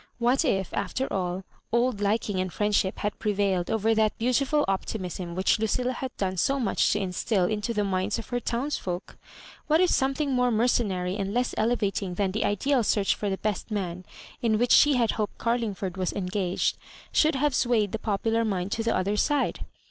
[0.17, 5.59] What if, after all, old liking and friendship had prevailed over that beautiful optimism which
[5.59, 9.19] LudUa had done so much to instil into the minds of her townsfolk 7
[9.67, 13.69] What if something more mercenary and less elevating than the ideal search for the best
[13.69, 14.03] man,
[14.41, 16.79] in which she had hoped Carlingft>rd was engaged,
[17.11, 19.67] should have swayed the popular mmd to the other side?